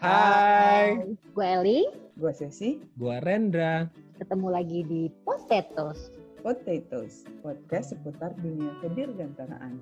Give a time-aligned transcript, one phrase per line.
[0.00, 0.96] Hai.
[1.36, 1.84] Gue Eli.
[2.16, 2.80] Gue Sesi.
[2.96, 3.84] Gue Rendra.
[4.16, 6.08] Ketemu lagi di Potatoes.
[6.40, 9.76] Potatoes, podcast seputar dunia kedirgantaraan.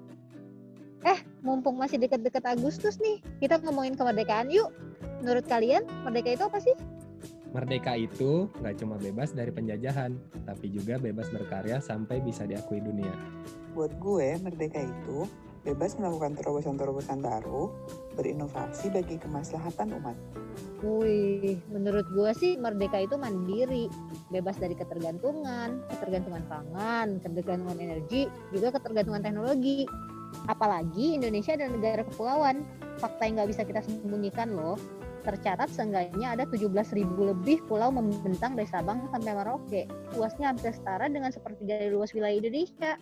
[1.06, 4.74] Eh, mumpung masih deket-deket Agustus nih, kita ngomongin kemerdekaan yuk.
[5.22, 6.74] Menurut kalian, merdeka itu apa sih?
[7.54, 13.14] Merdeka itu nggak cuma bebas dari penjajahan, tapi juga bebas berkarya sampai bisa diakui dunia.
[13.70, 15.30] Buat gue, merdeka itu
[15.68, 17.68] bebas melakukan terobosan-terobosan baru,
[18.16, 20.16] berinovasi bagi kemaslahatan umat.
[20.80, 23.92] Wih, menurut gue sih merdeka itu mandiri,
[24.32, 29.84] bebas dari ketergantungan, ketergantungan pangan, ketergantungan energi, juga ketergantungan teknologi.
[30.48, 32.64] Apalagi Indonesia adalah negara kepulauan,
[32.96, 34.80] fakta yang nggak bisa kita sembunyikan loh.
[35.28, 39.84] Tercatat seenggaknya ada 17.000 lebih pulau membentang dari Sabang sampai Merauke.
[40.16, 42.96] Luasnya hampir setara dengan sepertiga dari luas wilayah Indonesia.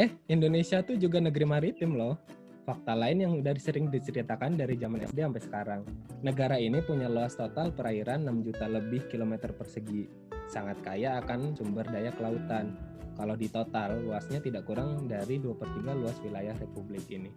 [0.00, 2.16] Eh, Indonesia tuh juga negeri maritim loh
[2.64, 5.80] fakta lain yang udah sering diceritakan dari zaman SD sampai sekarang.
[6.24, 10.08] Negara ini punya luas total perairan 6 juta lebih kilometer persegi.
[10.48, 12.72] Sangat kaya akan sumber daya kelautan.
[13.20, 17.28] Kalau di total, luasnya tidak kurang dari 2 per 3 luas wilayah Republik ini.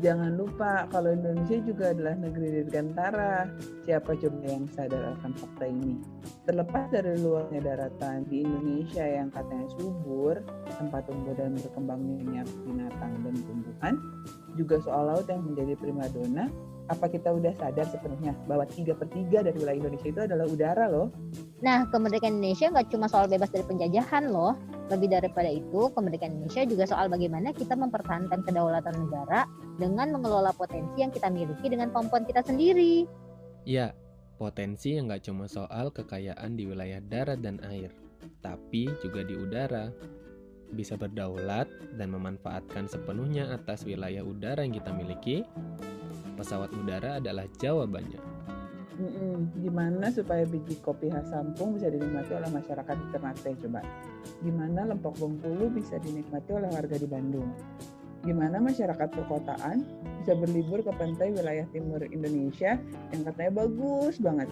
[0.00, 3.52] Jangan lupa kalau Indonesia juga adalah negeri dirgantara.
[3.84, 6.00] Siapa coba yang sadar akan fakta ini?
[6.48, 10.40] Terlepas dari luasnya daratan di Indonesia yang katanya subur,
[10.72, 13.94] tempat tumbuh dan berkembangnya binatang dan tumbuhan,
[14.56, 16.48] juga soal laut yang menjadi primadona,
[16.86, 20.84] apa kita udah sadar sepenuhnya bahwa 3 per 3 dari wilayah Indonesia itu adalah udara
[20.86, 21.10] loh?
[21.62, 24.54] Nah, kemerdekaan Indonesia nggak cuma soal bebas dari penjajahan loh.
[24.86, 29.50] Lebih daripada itu, kemerdekaan Indonesia juga soal bagaimana kita mempertahankan kedaulatan negara
[29.82, 33.02] dengan mengelola potensi yang kita miliki dengan kemampuan kita sendiri.
[33.66, 33.90] Ya,
[34.38, 37.90] potensi yang nggak cuma soal kekayaan di wilayah darat dan air,
[38.46, 39.90] tapi juga di udara,
[40.72, 45.46] bisa berdaulat dan memanfaatkan sepenuhnya atas wilayah udara yang kita miliki,
[46.34, 48.36] pesawat udara adalah jawabannya.
[48.96, 49.52] Mm-mm.
[49.60, 53.80] Gimana supaya biji kopi khas Sampung bisa dinikmati oleh masyarakat di Ternate coba?
[54.40, 57.52] Gimana lempok Bengkulu bisa dinikmati oleh warga di Bandung?
[58.24, 59.84] Gimana masyarakat perkotaan
[60.24, 62.80] bisa berlibur ke pantai wilayah timur Indonesia
[63.12, 64.48] yang katanya bagus banget?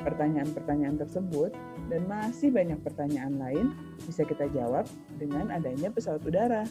[0.00, 1.52] Pertanyaan-pertanyaan tersebut
[1.92, 3.66] dan masih banyak pertanyaan lain
[4.04, 4.88] bisa kita jawab
[5.20, 6.64] dengan adanya pesawat udara.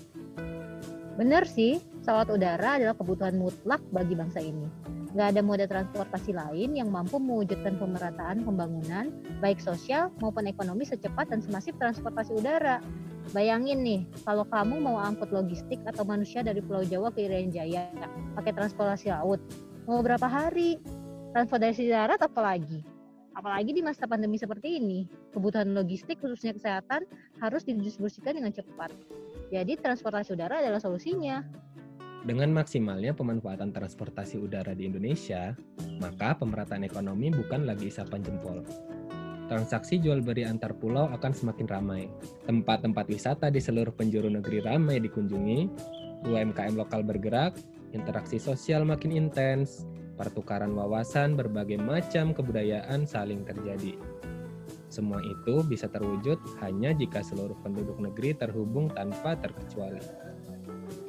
[1.19, 4.65] Benar sih, pesawat udara adalah kebutuhan mutlak bagi bangsa ini.
[5.11, 11.33] Nggak ada moda transportasi lain yang mampu mewujudkan pemerataan pembangunan, baik sosial maupun ekonomi secepat
[11.33, 12.79] dan semasif transportasi udara.
[13.29, 17.93] Bayangin nih, kalau kamu mau angkut logistik atau manusia dari Pulau Jawa ke Irian Jaya
[18.33, 19.37] pakai transportasi laut,
[19.85, 20.81] mau berapa hari?
[21.35, 22.81] Transportasi darat apalagi?
[23.39, 27.07] Apalagi di masa pandemi seperti ini, kebutuhan logistik khususnya kesehatan
[27.39, 28.91] harus didistribusikan dengan cepat.
[29.47, 31.39] Jadi transportasi udara adalah solusinya.
[32.27, 35.55] Dengan maksimalnya pemanfaatan transportasi udara di Indonesia,
[36.03, 38.59] maka pemerataan ekonomi bukan lagi isapan jempol.
[39.47, 42.11] Transaksi jual beli antar pulau akan semakin ramai.
[42.43, 45.71] Tempat-tempat wisata di seluruh penjuru negeri ramai dikunjungi,
[46.27, 47.55] UMKM lokal bergerak,
[47.95, 49.87] interaksi sosial makin intens,
[50.19, 53.95] pertukaran wawasan berbagai macam kebudayaan saling terjadi.
[54.91, 60.03] Semua itu bisa terwujud hanya jika seluruh penduduk negeri terhubung tanpa terkecuali.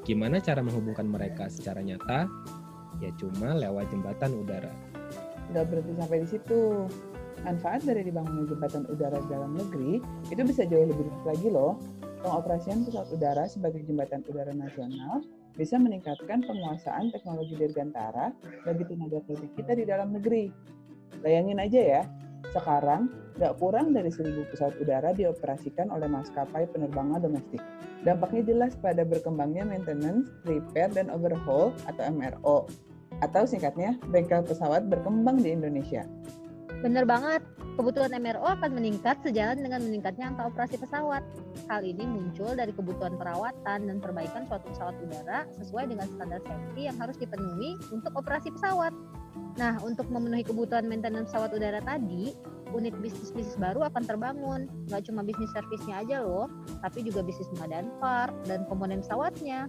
[0.06, 2.30] Gimana cara menghubungkan mereka secara nyata?
[3.02, 4.70] Ya cuma lewat jembatan udara.
[5.50, 6.62] Nggak berhenti sampai di situ.
[7.40, 9.98] Manfaat dari dibangunnya jembatan udara dalam negeri
[10.28, 11.80] itu bisa jauh lebih lagi loh.
[12.20, 15.24] Pengoperasian pesawat udara sebagai jembatan udara nasional
[15.54, 20.50] bisa meningkatkan penguasaan teknologi dirgantara bagi tenaga kerja kita di dalam negeri.
[21.20, 22.02] Bayangin aja ya,
[22.50, 27.62] sekarang nggak kurang dari seribu pesawat udara dioperasikan oleh maskapai penerbangan domestik.
[28.02, 32.58] Dampaknya jelas pada berkembangnya maintenance, repair, dan overhaul atau MRO.
[33.20, 36.08] Atau singkatnya, bengkel pesawat berkembang di Indonesia.
[36.80, 37.44] Bener banget,
[37.76, 41.20] kebutuhan MRO akan meningkat sejalan dengan meningkatnya angka operasi pesawat.
[41.68, 46.88] Hal ini muncul dari kebutuhan perawatan dan perbaikan suatu pesawat udara sesuai dengan standar safety
[46.88, 48.96] yang harus dipenuhi untuk operasi pesawat.
[49.60, 52.32] Nah, untuk memenuhi kebutuhan maintenance pesawat udara tadi,
[52.72, 54.64] unit bisnis-bisnis baru akan terbangun.
[54.88, 56.48] Nggak cuma bisnis servisnya aja loh,
[56.80, 59.68] tapi juga bisnis pengadaan part dan komponen pesawatnya.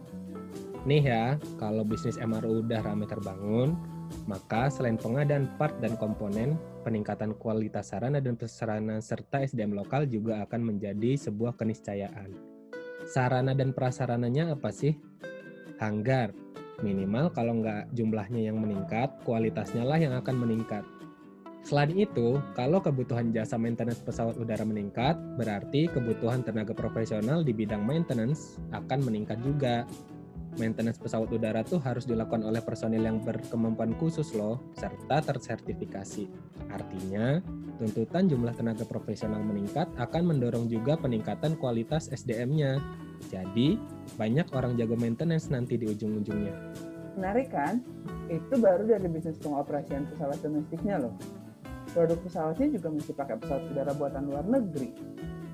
[0.88, 3.78] Nih ya, kalau bisnis MRO udah ramai terbangun,
[4.30, 10.44] maka selain pengadaan part dan komponen, peningkatan kualitas sarana dan prasarana serta SDM lokal juga
[10.46, 12.32] akan menjadi sebuah keniscayaan.
[13.10, 14.96] Sarana dan prasarananya apa sih?
[15.82, 16.32] Hanggar.
[16.82, 20.82] Minimal kalau nggak jumlahnya yang meningkat, kualitasnya lah yang akan meningkat.
[21.62, 27.86] Selain itu, kalau kebutuhan jasa maintenance pesawat udara meningkat, berarti kebutuhan tenaga profesional di bidang
[27.86, 29.86] maintenance akan meningkat juga.
[30.60, 36.28] Maintenance pesawat udara tuh harus dilakukan oleh personil yang berkemampuan khusus loh, serta tersertifikasi.
[36.72, 37.40] Artinya,
[37.80, 42.80] tuntutan jumlah tenaga profesional meningkat akan mendorong juga peningkatan kualitas SDM-nya.
[43.30, 43.78] Jadi,
[44.18, 46.56] banyak orang jago maintenance nanti di ujung-ujungnya.
[47.20, 47.84] Menarik kan?
[48.32, 51.14] Itu baru dari bisnis pengoperasian pesawat domestiknya loh.
[51.92, 54.96] Produk pesawatnya juga mesti pakai pesawat udara buatan luar negeri.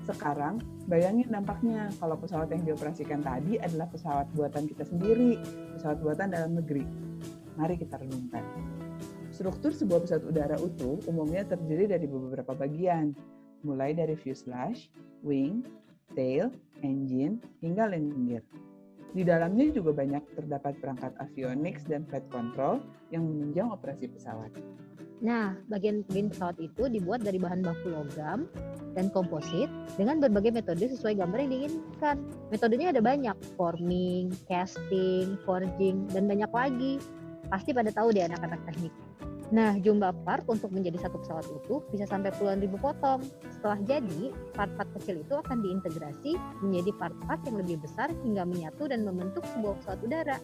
[0.08, 0.56] Sekarang,
[0.88, 5.36] bayangin dampaknya kalau pesawat yang dioperasikan tadi adalah pesawat buatan kita sendiri,
[5.76, 6.88] pesawat buatan dalam negeri.
[7.60, 8.40] Mari kita renungkan.
[9.28, 13.12] Struktur sebuah pesawat udara utuh umumnya terdiri dari beberapa bagian,
[13.60, 14.88] mulai dari fuselage,
[15.20, 15.60] wing,
[16.16, 16.48] tail,
[16.80, 18.44] engine, hingga landing gear.
[19.12, 22.80] Di dalamnya juga banyak terdapat perangkat avionics dan flight control
[23.12, 24.56] yang menunjang operasi pesawat.
[25.18, 28.46] Nah, bagian bagian pesawat itu dibuat dari bahan baku logam
[28.94, 29.66] dan komposit
[29.98, 32.16] dengan berbagai metode sesuai gambar yang diinginkan.
[32.54, 37.02] Metodenya ada banyak, forming, casting, forging, dan banyak lagi.
[37.50, 38.94] Pasti pada tahu deh anak-anak teknik.
[39.48, 43.24] Nah, jumlah part untuk menjadi satu pesawat utuh bisa sampai puluhan ribu potong.
[43.48, 49.08] Setelah jadi, part-part kecil itu akan diintegrasi menjadi part-part yang lebih besar hingga menyatu dan
[49.08, 50.36] membentuk sebuah pesawat udara.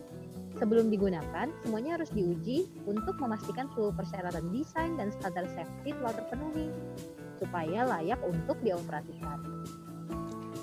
[0.54, 6.70] Sebelum digunakan, semuanya harus diuji untuk memastikan seluruh persyaratan desain dan standar safety telah terpenuhi
[7.42, 9.42] supaya layak untuk dioperasikan.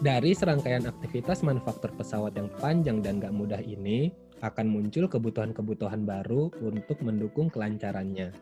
[0.02, 4.10] Dari serangkaian aktivitas manufaktur pesawat yang panjang dan gak mudah ini,
[4.42, 8.34] akan muncul kebutuhan-kebutuhan baru untuk mendukung kelancarannya.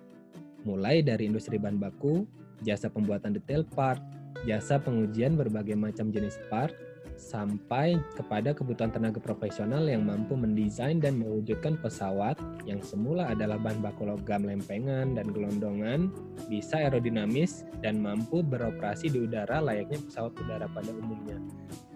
[0.64, 2.24] Mulai dari industri bahan baku,
[2.64, 4.00] jasa pembuatan detail part,
[4.48, 6.72] jasa pengujian berbagai macam jenis part,
[7.20, 13.84] sampai kepada kebutuhan tenaga profesional yang mampu mendesain dan mewujudkan pesawat yang semula adalah bahan
[13.84, 16.10] baku logam lempengan dan gelondongan,
[16.48, 21.38] bisa aerodinamis dan mampu beroperasi di udara layaknya pesawat udara pada umumnya.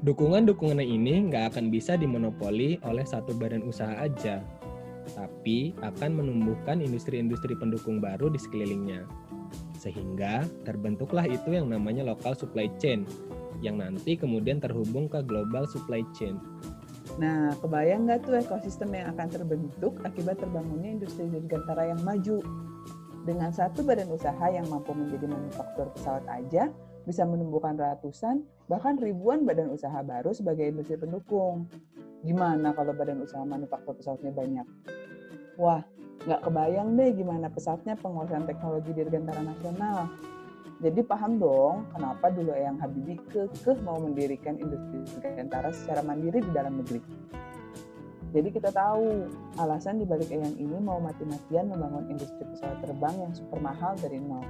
[0.03, 4.43] Dukungan-dukungan ini nggak akan bisa dimonopoli oleh satu badan usaha aja,
[5.15, 9.07] tapi akan menumbuhkan industri-industri pendukung baru di sekelilingnya.
[9.79, 13.03] Sehingga terbentuklah itu yang namanya local supply chain
[13.59, 16.39] yang nanti kemudian terhubung ke global supply chain.
[17.21, 22.41] Nah, kebayang nggak tuh ekosistem yang akan terbentuk akibat terbangunnya industri dirgantara yang maju?
[23.23, 26.73] Dengan satu badan usaha yang mampu menjadi manufaktur pesawat aja,
[27.03, 31.67] bisa menumbuhkan ratusan, bahkan ribuan badan usaha baru sebagai industri pendukung.
[32.23, 34.67] Gimana kalau badan usaha manufaktur pesawatnya banyak?
[35.59, 35.83] Wah,
[36.23, 40.07] nggak kebayang deh gimana pesatnya penguasaan teknologi dirgantara nasional.
[40.83, 46.51] Jadi paham dong kenapa dulu Eyang Habibie kekeh mau mendirikan industri dirgantara secara mandiri di
[46.51, 46.99] dalam negeri.
[48.35, 49.23] Jadi kita tahu
[49.63, 54.43] alasan dibalik Eyang ini mau mati-matian membangun industri pesawat terbang yang super mahal dari nol.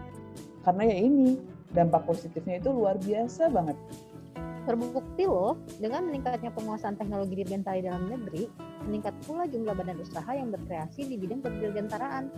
[0.66, 1.38] Karena ya ini,
[1.70, 3.78] dampak positifnya itu luar biasa banget.
[4.64, 8.48] Terbukti loh, dengan meningkatnya penguasaan teknologi dirgantara di dalam negeri,
[8.88, 12.32] meningkat pula jumlah badan usaha yang berkreasi di bidang kedirgantaraan.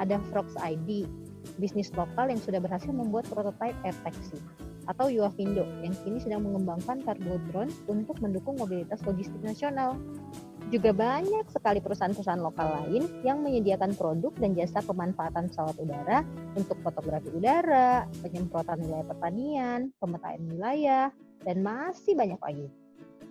[0.00, 1.04] Ada Frogs ID,
[1.60, 4.38] bisnis lokal yang sudah berhasil membuat prototipe air taxi
[4.90, 9.94] atau Yuafindo yang kini sedang mengembangkan kargo drone untuk mendukung mobilitas logistik nasional.
[10.72, 16.24] Juga banyak sekali perusahaan-perusahaan lokal lain yang menyediakan produk dan jasa pemanfaatan pesawat udara
[16.56, 21.06] untuk fotografi udara, penyemprotan wilayah pertanian, pemetaan wilayah,
[21.44, 22.66] dan masih banyak lagi.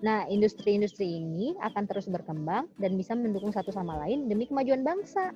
[0.01, 5.33] Nah, industri-industri ini akan terus berkembang dan bisa mendukung satu sama lain demi kemajuan bangsa.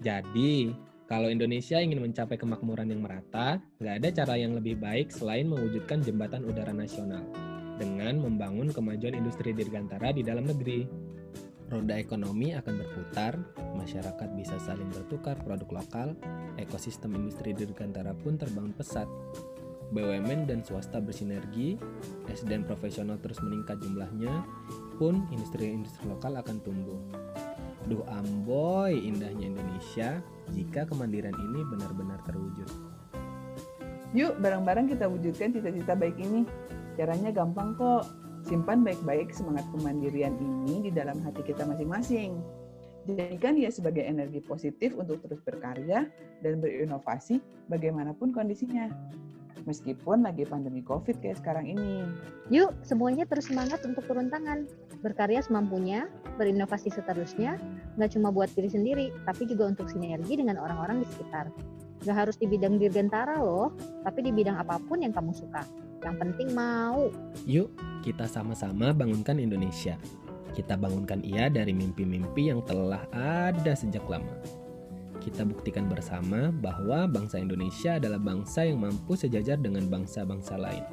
[0.00, 0.72] Jadi,
[1.08, 6.04] kalau Indonesia ingin mencapai kemakmuran yang merata, nggak ada cara yang lebih baik selain mewujudkan
[6.04, 7.24] jembatan udara nasional
[7.80, 10.84] dengan membangun kemajuan industri dirgantara di dalam negeri.
[11.72, 13.40] Roda ekonomi akan berputar,
[13.72, 16.12] masyarakat bisa saling bertukar produk lokal,
[16.60, 19.08] ekosistem industri dirgantara pun terbangun pesat.
[19.88, 21.80] BUMN dan swasta bersinergi,
[22.28, 24.44] SDM profesional terus meningkat jumlahnya,
[25.00, 27.00] pun industri-industri lokal akan tumbuh.
[27.88, 30.20] Duh amboy indahnya Indonesia
[30.52, 32.68] jika kemandirian ini benar-benar terwujud.
[34.12, 36.44] Yuk bareng-bareng kita wujudkan cita-cita baik ini.
[37.00, 38.04] Caranya gampang kok.
[38.44, 42.38] Simpan baik-baik semangat kemandirian ini di dalam hati kita masing-masing.
[43.08, 46.08] Jadikan dia sebagai energi positif untuk terus berkarya
[46.44, 47.40] dan berinovasi
[47.72, 48.88] bagaimanapun kondisinya
[49.68, 52.08] meskipun lagi pandemi COVID kayak sekarang ini.
[52.48, 54.64] Yuk, semuanya terus semangat untuk turun tangan,
[55.04, 56.08] berkarya semampunya,
[56.40, 57.60] berinovasi seterusnya,
[58.00, 61.52] nggak cuma buat diri sendiri, tapi juga untuk sinergi dengan orang-orang di sekitar.
[62.08, 63.76] Nggak harus di bidang dirgantara loh,
[64.08, 65.60] tapi di bidang apa pun yang kamu suka.
[66.00, 67.12] Yang penting mau.
[67.44, 67.68] Yuk,
[68.00, 70.00] kita sama-sama bangunkan Indonesia.
[70.56, 74.66] Kita bangunkan ia dari mimpi-mimpi yang telah ada sejak lama
[75.28, 80.84] kita buktikan bersama bahwa bangsa Indonesia adalah bangsa yang mampu sejajar dengan bangsa-bangsa lain.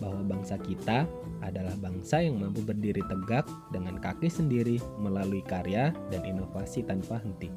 [0.00, 1.04] bahwa bangsa kita
[1.44, 3.44] adalah bangsa yang mampu berdiri tegak
[3.76, 7.52] dengan kaki sendiri melalui karya dan inovasi tanpa henti.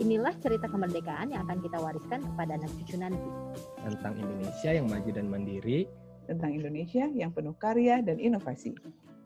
[0.00, 3.28] Inilah cerita kemerdekaan yang akan kita wariskan kepada anak cucu nanti.
[3.84, 5.84] Tentang Indonesia yang maju dan mandiri,
[6.22, 8.78] Tentang Indonesia yang penuh karya dan inovasi.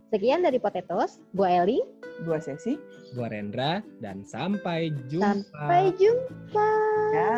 [0.06, 1.82] Sekian dari Potatoes, gua Eli.
[2.22, 2.78] Dua sesi.
[3.14, 5.42] gua Rendra, dan sampai jumpa.
[5.42, 6.70] Sampai jumpa.
[7.14, 7.34] Ya.